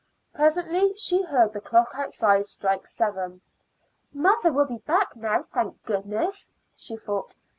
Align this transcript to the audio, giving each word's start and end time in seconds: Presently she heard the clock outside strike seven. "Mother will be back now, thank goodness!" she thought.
Presently 0.33 0.95
she 0.97 1.21
heard 1.21 1.53
the 1.53 1.61
clock 1.61 1.89
outside 1.93 2.47
strike 2.47 2.87
seven. 2.87 3.41
"Mother 4.11 4.51
will 4.51 4.65
be 4.65 4.79
back 4.79 5.15
now, 5.15 5.43
thank 5.43 5.83
goodness!" 5.83 6.49
she 6.75 6.97
thought. 6.97 7.35